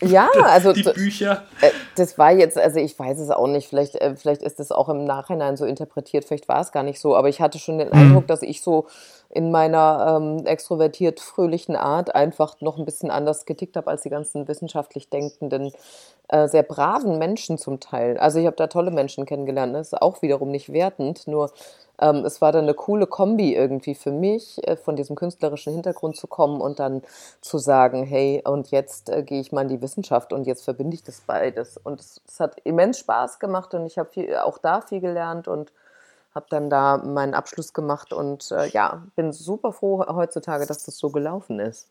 [0.00, 1.44] ja, also die Bücher.
[1.60, 3.68] Äh, das war jetzt, also ich weiß es auch nicht.
[3.68, 6.24] Vielleicht, äh, vielleicht ist es auch im Nachhinein so interpretiert.
[6.24, 7.16] Vielleicht war es gar nicht so.
[7.16, 7.94] Aber ich hatte schon den mhm.
[7.94, 8.86] Eindruck, dass ich so
[9.34, 14.10] in meiner ähm, extrovertiert fröhlichen Art einfach noch ein bisschen anders getickt habe als die
[14.10, 15.72] ganzen wissenschaftlich denkenden,
[16.28, 18.16] äh, sehr braven Menschen zum Teil.
[18.16, 19.74] Also ich habe da tolle Menschen kennengelernt.
[19.74, 21.50] Das ist auch wiederum nicht wertend, nur
[22.00, 26.16] ähm, es war dann eine coole Kombi irgendwie für mich, äh, von diesem künstlerischen Hintergrund
[26.16, 27.02] zu kommen und dann
[27.40, 30.94] zu sagen, hey, und jetzt äh, gehe ich mal in die Wissenschaft und jetzt verbinde
[30.94, 31.76] ich das beides.
[31.76, 35.72] Und es, es hat immens Spaß gemacht und ich habe auch da viel gelernt und
[36.34, 40.98] habe dann da meinen Abschluss gemacht und äh, ja, bin super froh heutzutage, dass das
[40.98, 41.88] so gelaufen ist.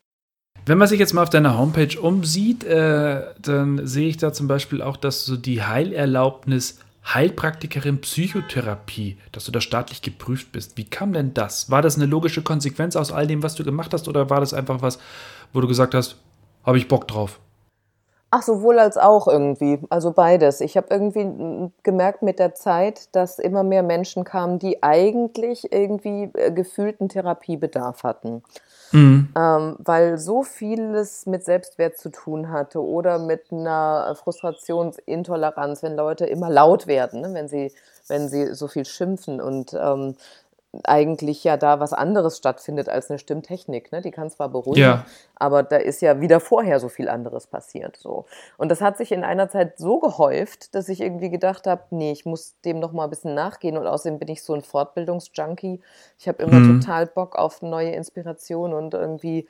[0.66, 4.48] Wenn man sich jetzt mal auf deiner Homepage umsieht, äh, dann sehe ich da zum
[4.48, 10.78] Beispiel auch, dass du die Heilerlaubnis Heilpraktikerin Psychotherapie, dass du da staatlich geprüft bist.
[10.78, 11.70] Wie kam denn das?
[11.70, 14.54] War das eine logische Konsequenz aus all dem, was du gemacht hast, oder war das
[14.54, 14.98] einfach was,
[15.52, 16.16] wo du gesagt hast,
[16.64, 17.40] habe ich Bock drauf?
[18.36, 19.78] Ach, sowohl als auch irgendwie.
[19.90, 20.60] Also beides.
[20.60, 26.32] Ich habe irgendwie gemerkt mit der Zeit, dass immer mehr Menschen kamen, die eigentlich irgendwie
[26.34, 28.42] äh, gefühlten Therapiebedarf hatten.
[28.90, 29.28] Mhm.
[29.38, 36.26] Ähm, weil so vieles mit Selbstwert zu tun hatte oder mit einer Frustrationsintoleranz, wenn Leute
[36.26, 37.34] immer laut werden, ne?
[37.34, 37.70] wenn, sie,
[38.08, 40.16] wenn sie so viel schimpfen und ähm,
[40.84, 43.92] eigentlich ja da was anderes stattfindet als eine Stimmtechnik.
[43.92, 44.00] Ne?
[44.00, 45.06] Die kann zwar beruhigen, ja.
[45.36, 47.96] aber da ist ja wieder vorher so viel anderes passiert.
[47.96, 48.24] So.
[48.56, 52.12] Und das hat sich in einer Zeit so gehäuft, dass ich irgendwie gedacht habe, nee,
[52.12, 53.78] ich muss dem noch mal ein bisschen nachgehen.
[53.78, 55.80] Und außerdem bin ich so ein Fortbildungsjunkie.
[56.18, 56.80] Ich habe immer mhm.
[56.80, 59.46] total Bock auf neue Inspiration und irgendwie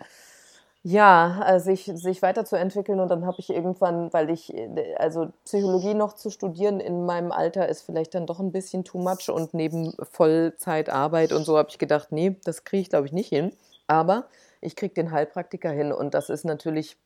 [0.87, 4.55] ja, also sich, sich weiterzuentwickeln und dann habe ich irgendwann, weil ich,
[4.99, 8.99] also Psychologie noch zu studieren in meinem Alter ist vielleicht dann doch ein bisschen too
[8.99, 13.13] much und neben Vollzeitarbeit und so habe ich gedacht, nee, das kriege ich glaube ich
[13.13, 13.53] nicht hin.
[13.87, 14.27] Aber
[14.61, 16.99] ich kriege den Heilpraktiker hin und das ist natürlich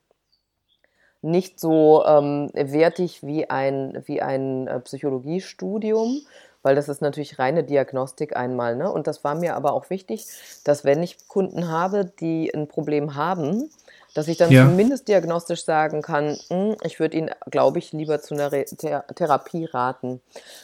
[1.22, 6.22] nicht so ähm, wertig wie ein, wie ein äh, Psychologiestudium,
[6.62, 8.77] weil das ist natürlich reine Diagnostik einmal.
[8.77, 8.90] Ne?
[8.90, 10.27] Und das war mir aber auch wichtig,
[10.64, 13.71] dass wenn ich Kunden habe, die ein Problem haben,
[14.14, 14.64] dass ich dann ja.
[14.66, 19.03] zumindest diagnostisch sagen kann, hm, ich würde ihn, glaube ich, lieber zu einer Re Thera
[19.03, 20.21] Therapie raten.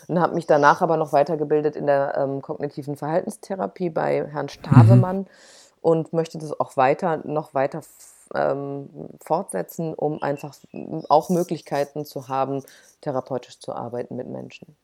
[0.08, 5.18] Und habe mich danach aber noch weitergebildet in der ähm, kognitiven Verhaltenstherapie bei Herrn Stavemann
[5.18, 5.26] mhm.
[5.82, 7.82] und möchte das auch weiter, noch weiter
[8.34, 8.88] ähm,
[9.22, 10.56] fortsetzen, um einfach
[11.08, 12.62] auch Möglichkeiten zu haben,
[13.02, 14.74] therapeutisch zu arbeiten mit Menschen.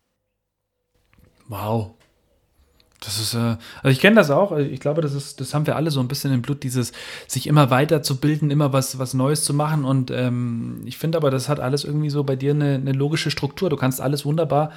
[1.51, 1.91] Wow.
[3.01, 4.57] Das ist, äh, also ich kenne das auch.
[4.57, 6.93] Ich glaube, das ist, das haben wir alle so ein bisschen im Blut, dieses
[7.27, 9.85] sich immer weiterzubilden, immer was, was Neues zu machen.
[9.85, 13.31] Und ähm, ich finde aber, das hat alles irgendwie so bei dir eine, eine logische
[13.31, 13.69] Struktur.
[13.69, 14.71] Du kannst alles wunderbar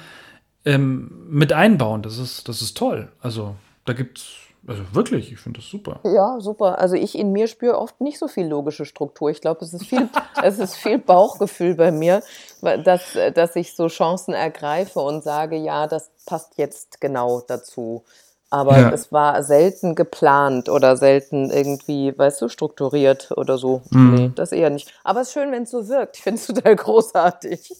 [0.64, 2.02] ähm, mit einbauen.
[2.02, 3.12] Das ist, das ist toll.
[3.20, 4.26] Also da gibt es
[4.66, 6.00] also wirklich, ich finde das super.
[6.04, 6.78] Ja, super.
[6.78, 9.30] Also ich in mir spüre oft nicht so viel logische Struktur.
[9.30, 10.08] Ich glaube, es ist viel,
[10.42, 12.22] es ist viel Bauchgefühl bei mir,
[12.62, 18.04] dass, dass ich so Chancen ergreife und sage, ja, das passt jetzt genau dazu.
[18.50, 18.90] Aber ja.
[18.90, 23.82] es war selten geplant oder selten irgendwie, weißt du, strukturiert oder so.
[23.90, 24.14] Mhm.
[24.14, 24.94] Nee, das eher nicht.
[25.02, 26.16] Aber es ist schön, wenn es so wirkt.
[26.16, 27.72] Ich finde es total großartig.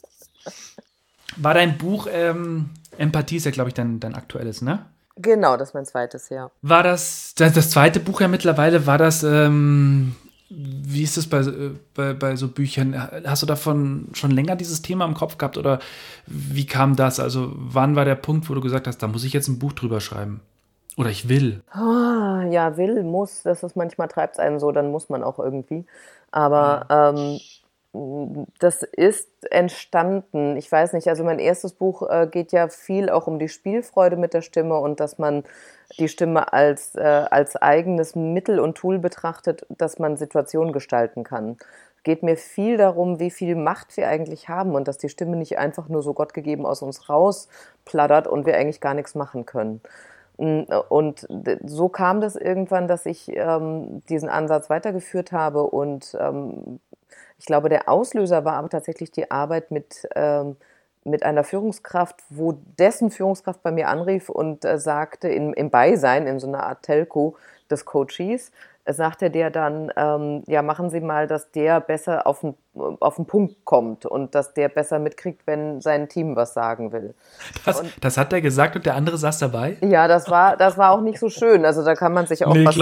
[1.36, 4.84] War dein Buch ähm, Empathie ist ja, glaube ich, dein, dein aktuelles, ne?
[5.16, 6.50] Genau, das ist mein zweites, ja.
[6.62, 10.16] War das, das, das zweite Buch ja mittlerweile, war das, ähm,
[10.48, 11.42] wie ist das bei,
[11.94, 12.94] bei, bei so Büchern?
[13.24, 15.78] Hast du davon schon länger dieses Thema im Kopf gehabt oder
[16.26, 17.20] wie kam das?
[17.20, 19.72] Also wann war der Punkt, wo du gesagt hast, da muss ich jetzt ein Buch
[19.72, 20.40] drüber schreiben?
[20.96, 21.62] Oder ich will?
[21.74, 23.42] Oh, ja, will, muss.
[23.42, 25.84] Das ist manchmal treibt es einen so, dann muss man auch irgendwie.
[26.30, 27.40] Aber ähm,
[28.58, 30.56] das ist entstanden.
[30.56, 34.16] Ich weiß nicht, also mein erstes Buch äh, geht ja viel auch um die Spielfreude
[34.16, 35.44] mit der Stimme und dass man
[35.98, 41.56] die Stimme als, äh, als eigenes Mittel und Tool betrachtet, dass man Situationen gestalten kann.
[42.02, 45.58] Geht mir viel darum, wie viel Macht wir eigentlich haben und dass die Stimme nicht
[45.58, 49.80] einfach nur so gottgegeben aus uns rausplattert und wir eigentlich gar nichts machen können.
[50.36, 51.28] Und
[51.64, 56.80] so kam das irgendwann, dass ich ähm, diesen Ansatz weitergeführt habe und ähm,
[57.38, 60.56] ich glaube, der Auslöser war aber tatsächlich die Arbeit mit, ähm,
[61.04, 66.26] mit einer Führungskraft, wo dessen Führungskraft bei mir anrief und äh, sagte, in, im Beisein,
[66.26, 67.36] in so einer Art Telco
[67.70, 68.52] des Coaches,
[68.86, 73.16] äh, sagte der dann, ähm, ja, machen Sie mal, dass der besser auf den, auf
[73.16, 77.14] den Punkt kommt und dass der besser mitkriegt, wenn sein Team was sagen will.
[77.64, 79.76] Das, und, das hat er gesagt und der andere saß dabei?
[79.80, 81.64] Ja, das war, das war auch nicht so schön.
[81.64, 82.78] Also da kann man sich auch nee, was,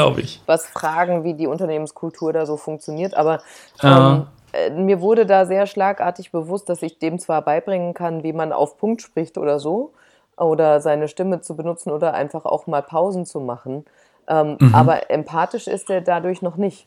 [0.46, 3.14] was, fragen, wie die Unternehmenskultur da so funktioniert.
[3.14, 3.40] Aber
[3.82, 8.32] ähm, äh, mir wurde da sehr schlagartig bewusst, dass ich dem zwar beibringen kann, wie
[8.32, 9.92] man auf Punkt spricht oder so,
[10.36, 13.84] oder seine Stimme zu benutzen oder einfach auch mal Pausen zu machen.
[14.28, 14.74] Ähm, mhm.
[14.74, 16.86] Aber empathisch ist er dadurch noch nicht.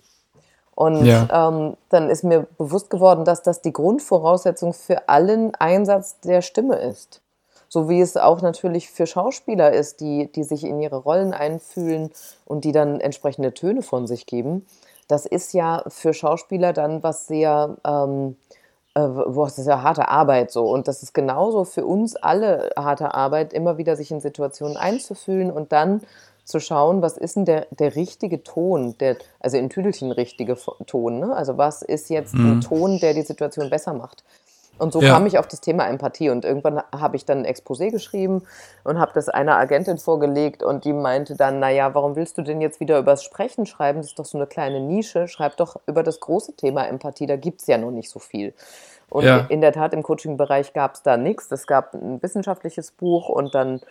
[0.73, 1.49] Und ja.
[1.49, 6.75] ähm, dann ist mir bewusst geworden, dass das die Grundvoraussetzung für allen Einsatz der Stimme
[6.75, 7.21] ist.
[7.69, 12.11] So wie es auch natürlich für Schauspieler ist, die, die sich in ihre Rollen einfühlen
[12.45, 14.65] und die dann entsprechende Töne von sich geben
[15.07, 18.35] das ist ja für Schauspieler dann was sehr, ähm,
[18.95, 20.69] äh, das ist ja harte Arbeit so.
[20.69, 25.51] Und das ist genauso für uns alle harte Arbeit, immer wieder sich in Situationen einzufühlen
[25.51, 26.01] und dann
[26.43, 31.19] zu schauen, was ist denn der, der richtige Ton, der, also in Tüdelchen richtige Ton,
[31.19, 31.35] ne?
[31.35, 32.51] Also was ist jetzt mhm.
[32.51, 34.23] ein Ton, der die Situation besser macht?
[34.77, 35.13] Und so ja.
[35.13, 38.43] kam ich auf das Thema Empathie und irgendwann habe ich dann ein Exposé geschrieben
[38.83, 42.59] und habe das einer Agentin vorgelegt und die meinte dann, naja, warum willst du denn
[42.59, 43.99] jetzt wieder übers Sprechen schreiben?
[43.99, 45.27] Das ist doch so eine kleine Nische.
[45.27, 48.53] Schreib doch über das große Thema Empathie, da gibt es ja noch nicht so viel.
[49.09, 49.45] Und ja.
[49.49, 51.51] in der Tat, im Coaching-Bereich gab es da nichts.
[51.51, 53.81] Es gab ein wissenschaftliches Buch und dann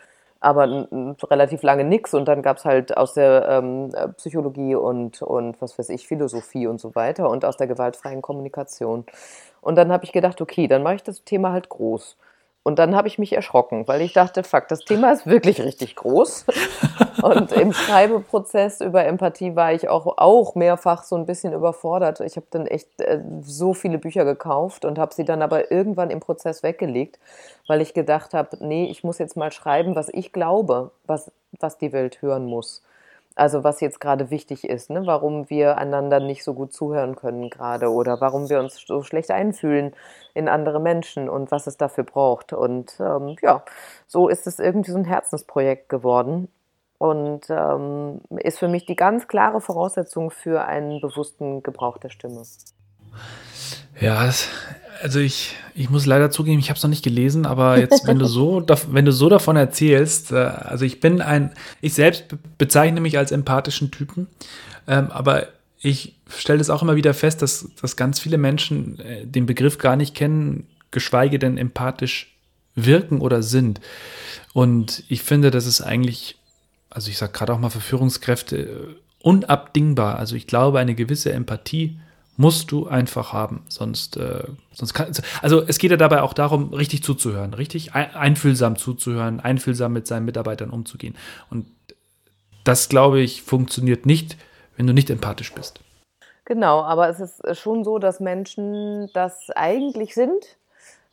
[0.44, 0.88] aber
[1.30, 2.14] relativ lange nichts.
[2.14, 6.66] Und dann gab es halt aus der ähm, Psychologie und, und was weiß ich, Philosophie
[6.66, 9.04] und so weiter und aus der gewaltfreien Kommunikation.
[9.60, 12.16] Und dann habe ich gedacht, okay, dann mache ich das Thema halt groß.
[12.64, 15.96] Und dann habe ich mich erschrocken, weil ich dachte, fuck, das Thema ist wirklich richtig
[15.96, 16.46] groß.
[17.22, 22.20] und im Schreibeprozess über Empathie war ich auch, auch mehrfach so ein bisschen überfordert.
[22.20, 26.08] Ich habe dann echt äh, so viele Bücher gekauft und habe sie dann aber irgendwann
[26.08, 27.18] im Prozess weggelegt,
[27.66, 31.76] weil ich gedacht habe, nee, ich muss jetzt mal schreiben, was ich glaube, was, was
[31.76, 32.82] die Welt hören muss.
[33.36, 35.06] Also was jetzt gerade wichtig ist, ne?
[35.06, 39.32] warum wir einander nicht so gut zuhören können gerade oder warum wir uns so schlecht
[39.32, 39.92] einfühlen
[40.34, 42.52] in andere Menschen und was es dafür braucht.
[42.52, 43.64] Und ähm, ja,
[44.06, 46.48] so ist es irgendwie so ein Herzensprojekt geworden
[46.98, 52.42] und ähm, ist für mich die ganz klare Voraussetzung für einen bewussten Gebrauch der Stimme.
[54.00, 54.30] Ja,
[55.02, 58.18] also ich, ich muss leider zugeben, ich habe es noch nicht gelesen, aber jetzt, wenn
[58.18, 62.24] du so, wenn du so davon erzählst, äh, also ich bin ein, ich selbst
[62.58, 64.28] bezeichne mich als empathischen Typen,
[64.86, 65.48] ähm, aber
[65.80, 69.78] ich stelle es auch immer wieder fest, dass, dass ganz viele Menschen äh, den Begriff
[69.78, 72.34] gar nicht kennen, geschweige denn empathisch
[72.74, 73.80] wirken oder sind.
[74.52, 76.38] Und ich finde, das ist eigentlich,
[76.88, 78.68] also ich sage gerade auch mal für Führungskräfte, äh,
[79.20, 80.18] unabdingbar.
[80.18, 81.98] Also ich glaube, eine gewisse Empathie
[82.36, 83.64] musst du einfach haben.
[83.68, 88.76] Sonst, äh, sonst kann, also es geht ja dabei auch darum, richtig zuzuhören, richtig einfühlsam
[88.76, 91.16] zuzuhören, einfühlsam mit seinen Mitarbeitern umzugehen.
[91.50, 91.66] Und
[92.64, 94.36] das, glaube ich, funktioniert nicht,
[94.76, 95.80] wenn du nicht empathisch bist.
[96.46, 100.58] Genau, aber es ist schon so, dass Menschen das eigentlich sind,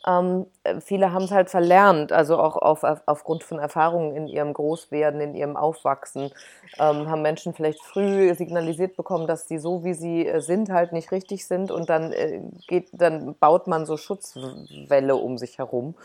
[0.07, 4.27] ähm, äh, viele haben es halt verlernt, also auch auf, auf, aufgrund von Erfahrungen in
[4.27, 6.31] ihrem Großwerden, in ihrem Aufwachsen,
[6.79, 10.91] ähm, haben Menschen vielleicht früh signalisiert bekommen, dass sie so, wie sie äh, sind, halt
[10.91, 15.95] nicht richtig sind und dann äh, geht, dann baut man so Schutzwelle um sich herum.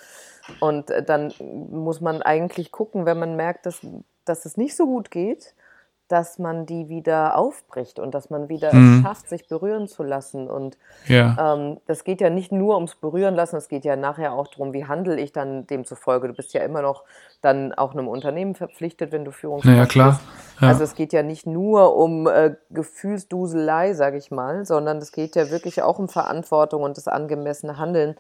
[0.61, 3.81] Und äh, dann muss man eigentlich gucken, wenn man merkt, dass,
[4.25, 5.55] dass es nicht so gut geht,
[6.09, 8.99] dass man die wieder aufbricht und dass man wieder mhm.
[8.99, 10.49] es schafft, sich berühren zu lassen.
[10.49, 11.55] Und ja.
[11.55, 14.73] ähm, das geht ja nicht nur ums Berühren lassen, es geht ja nachher auch darum,
[14.73, 16.29] wie handle ich dann demzufolge.
[16.29, 17.05] Du bist ja immer noch
[17.41, 20.11] dann auch einem Unternehmen verpflichtet, wenn du Führungskraft naja, klar.
[20.13, 20.23] bist.
[20.61, 20.69] Ja.
[20.69, 25.37] Also es geht ja nicht nur um äh, Gefühlsduselei, sage ich mal, sondern es geht
[25.37, 28.17] ja wirklich auch um Verantwortung und das angemessene Handeln.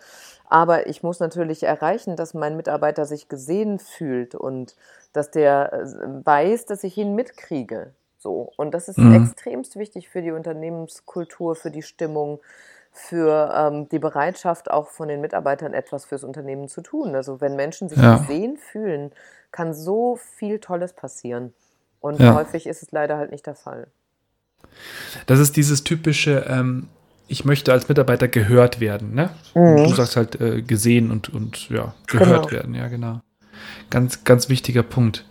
[0.49, 4.77] Aber ich muss natürlich erreichen, dass mein Mitarbeiter sich gesehen fühlt und
[5.13, 7.93] dass der äh, weiß, dass ich ihn mitkriege.
[8.19, 8.53] So.
[8.57, 9.15] Und das ist mhm.
[9.15, 12.41] extremst wichtig für die Unternehmenskultur, für die Stimmung,
[12.93, 17.15] für ähm, die Bereitschaft auch von den Mitarbeitern etwas fürs Unternehmen zu tun.
[17.15, 18.19] Also wenn Menschen sich ja.
[18.19, 19.13] gesehen fühlen,
[19.53, 21.53] kann so viel Tolles passieren.
[22.01, 22.35] Und ja.
[22.35, 23.89] häufig ist es leider halt nicht der Fall.
[25.27, 26.89] Das ist dieses typische, ähm,
[27.29, 29.31] ich möchte als Mitarbeiter gehört werden, ne?
[29.55, 29.85] Mhm.
[29.85, 32.51] Du sagst halt äh, gesehen und, und ja, gehört genau.
[32.51, 33.21] werden, ja, genau.
[33.91, 35.25] Ganz, ganz wichtiger Punkt.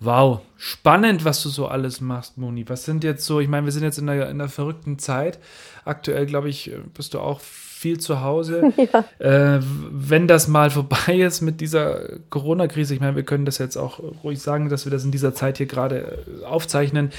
[0.00, 2.68] Wow, spannend, was du so alles machst, Moni.
[2.68, 5.40] Was sind jetzt so, ich meine, wir sind jetzt in einer, in einer verrückten Zeit.
[5.84, 8.72] Aktuell, glaube ich, bist du auch viel zu Hause.
[8.92, 9.04] Ja.
[9.18, 9.60] Äh,
[9.90, 14.00] wenn das mal vorbei ist mit dieser Corona-Krise, ich meine, wir können das jetzt auch
[14.22, 17.10] ruhig sagen, dass wir das in dieser Zeit hier gerade äh, aufzeichnen.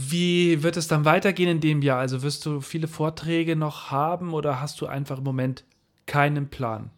[0.00, 1.98] Wie wird es dann weitergehen in dem Jahr?
[1.98, 5.64] Also wirst du viele Vorträge noch haben oder hast du einfach im Moment
[6.06, 6.90] keinen Plan?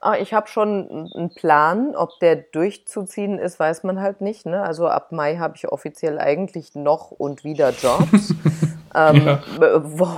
[0.00, 4.46] Ah, ich habe schon einen Plan, ob der durchzuziehen ist, weiß man halt nicht.
[4.46, 4.62] Ne?
[4.62, 8.34] Also ab Mai habe ich offiziell eigentlich noch und wieder Jobs.
[8.94, 9.40] Ähm, ja.
[9.84, 10.08] wo,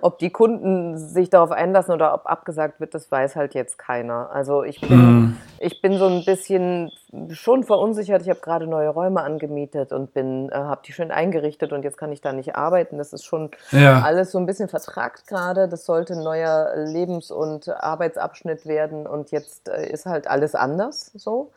[0.00, 4.30] ob die Kunden sich darauf einlassen oder ob abgesagt wird, das weiß halt jetzt keiner.
[4.32, 5.36] Also ich bin, mhm.
[5.58, 6.90] ich bin so ein bisschen
[7.30, 8.22] schon verunsichert.
[8.22, 11.98] Ich habe gerade neue Räume angemietet und bin, äh, habe die schön eingerichtet und jetzt
[11.98, 12.98] kann ich da nicht arbeiten.
[12.98, 14.02] Das ist schon ja.
[14.02, 15.68] alles so ein bisschen vertragt gerade.
[15.68, 21.12] Das sollte ein neuer Lebens- und Arbeitsabschnitt werden und jetzt äh, ist halt alles anders
[21.14, 21.50] so.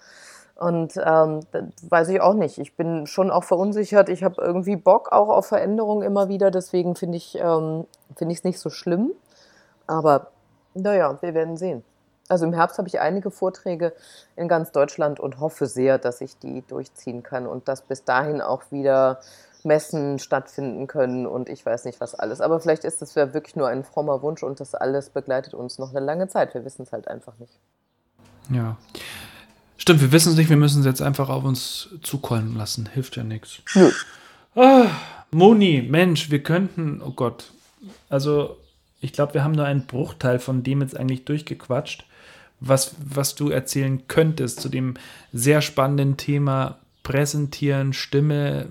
[0.59, 1.41] Und ähm,
[1.87, 2.57] weiß ich auch nicht.
[2.57, 4.09] Ich bin schon auch verunsichert.
[4.09, 6.49] Ich habe irgendwie Bock auch auf Veränderung immer wieder.
[6.49, 9.11] Deswegen finde ich ähm, finde ich es nicht so schlimm.
[9.85, 10.31] Aber
[10.73, 11.83] naja, wir werden sehen.
[12.29, 13.93] Also im Herbst habe ich einige Vorträge
[14.35, 18.41] in ganz Deutschland und hoffe sehr, dass ich die durchziehen kann und dass bis dahin
[18.41, 19.19] auch wieder
[19.63, 22.41] Messen stattfinden können und ich weiß nicht was alles.
[22.41, 25.79] Aber vielleicht ist das ja wirklich nur ein frommer Wunsch und das alles begleitet uns
[25.79, 26.53] noch eine lange Zeit.
[26.53, 27.59] Wir wissen es halt einfach nicht.
[28.49, 28.77] Ja.
[29.87, 32.89] Stimmt, wir wissen es nicht, wir müssen es jetzt einfach auf uns zukommen lassen.
[32.93, 33.61] Hilft ja nichts.
[33.73, 33.89] Nö.
[34.53, 34.87] Ah,
[35.31, 37.51] Moni, Mensch, wir könnten, oh Gott,
[38.09, 38.57] also
[38.99, 42.03] ich glaube, wir haben nur einen Bruchteil von dem jetzt eigentlich durchgequatscht,
[42.59, 44.95] was, was du erzählen könntest zu dem
[45.31, 48.67] sehr spannenden Thema Präsentieren, Stimme.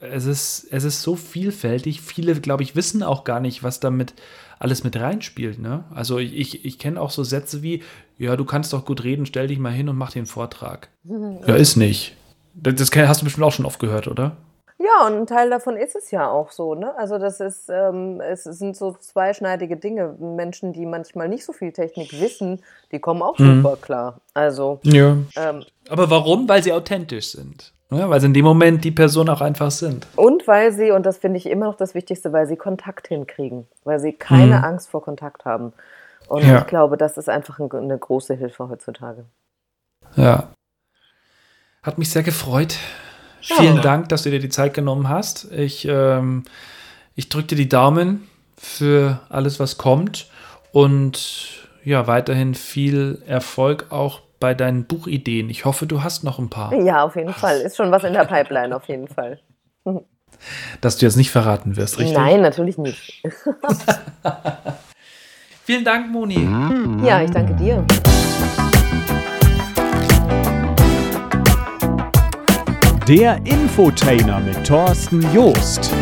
[0.00, 2.02] Es ist, es ist so vielfältig.
[2.02, 4.12] Viele, glaube ich, wissen auch gar nicht, was damit
[4.58, 5.60] alles mit reinspielt.
[5.60, 5.84] Ne?
[5.94, 7.82] Also ich, ich, ich kenne auch so Sätze wie,
[8.18, 10.88] ja, du kannst doch gut reden, stell dich mal hin und mach den Vortrag.
[11.04, 12.16] ja, ist nicht.
[12.54, 14.36] Das hast du bestimmt auch schon oft gehört, oder?
[14.80, 16.96] Ja, und ein Teil davon ist es ja auch so, ne?
[16.96, 20.14] Also das ist, ähm, es sind so zweischneidige Dinge.
[20.20, 22.62] Menschen, die manchmal nicht so viel Technik wissen,
[22.92, 23.62] die kommen auch mhm.
[23.62, 24.20] super klar.
[24.34, 24.78] Also.
[24.84, 25.16] Ja.
[25.34, 26.48] Ähm, Aber warum?
[26.48, 27.72] Weil sie authentisch sind.
[27.90, 30.06] Ja, weil sie in dem Moment die Person auch einfach sind.
[30.14, 33.66] Und weil sie, und das finde ich immer noch das Wichtigste, weil sie Kontakt hinkriegen,
[33.84, 34.64] weil sie keine mhm.
[34.64, 35.72] Angst vor Kontakt haben.
[36.28, 36.58] Und ja.
[36.58, 39.24] ich glaube, das ist einfach eine große Hilfe heutzutage.
[40.16, 40.50] Ja.
[41.82, 42.76] Hat mich sehr gefreut.
[43.40, 43.56] Ja.
[43.56, 45.50] Vielen Dank, dass du dir die Zeit genommen hast.
[45.52, 46.44] Ich, ähm,
[47.14, 50.28] ich drücke dir die Daumen für alles, was kommt.
[50.72, 55.48] Und ja, weiterhin viel Erfolg auch bei deinen Buchideen.
[55.48, 56.74] Ich hoffe, du hast noch ein paar.
[56.74, 57.60] Ja, auf jeden Fall.
[57.60, 59.40] Ist schon was in der Pipeline, auf jeden Fall.
[60.80, 62.16] Dass du jetzt nicht verraten wirst, richtig?
[62.16, 63.22] Nein, natürlich nicht.
[65.68, 66.48] Vielen Dank, Moni.
[67.04, 67.84] Ja, ich danke dir.
[73.06, 75.92] Der Infotainer mit Thorsten Joost.